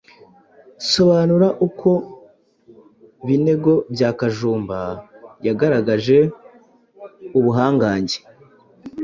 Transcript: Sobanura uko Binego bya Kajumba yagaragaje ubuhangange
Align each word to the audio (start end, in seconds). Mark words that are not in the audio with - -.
Sobanura 0.91 1.47
uko 1.67 1.89
Binego 3.25 3.73
bya 3.93 4.09
Kajumba 4.19 4.79
yagaragaje 5.45 6.17
ubuhangange 7.37 8.17